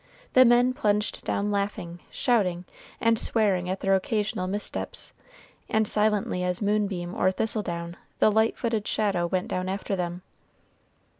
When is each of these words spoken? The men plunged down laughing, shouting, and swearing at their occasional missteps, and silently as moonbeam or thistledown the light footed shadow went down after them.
The 0.33 0.45
men 0.45 0.73
plunged 0.73 1.23
down 1.25 1.51
laughing, 1.51 1.99
shouting, 2.09 2.65
and 2.99 3.19
swearing 3.19 3.69
at 3.69 3.81
their 3.81 3.93
occasional 3.93 4.47
missteps, 4.47 5.13
and 5.69 5.87
silently 5.87 6.43
as 6.43 6.59
moonbeam 6.59 7.13
or 7.13 7.31
thistledown 7.31 7.97
the 8.17 8.31
light 8.31 8.57
footed 8.57 8.87
shadow 8.87 9.27
went 9.27 9.47
down 9.47 9.69
after 9.69 9.95
them. 9.95 10.23